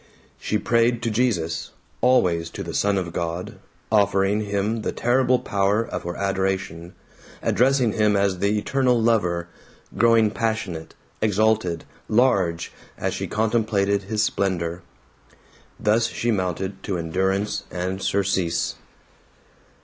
[0.39, 1.69] She prayed to Jesus,
[2.01, 3.59] always to the Son of God,
[3.91, 6.95] offering him the terrible power of her adoration,
[7.43, 9.47] addressing him as the eternal lover,
[9.95, 14.81] growing passionate, exalted, large, as she contemplated his splendor.
[15.79, 18.77] Thus she mounted to endurance and surcease.